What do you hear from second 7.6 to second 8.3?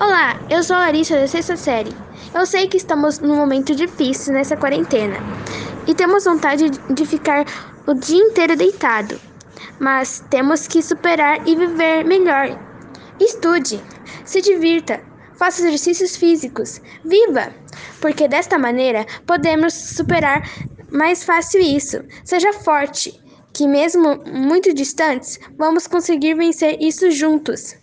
o dia